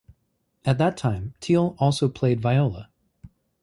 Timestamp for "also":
1.77-2.09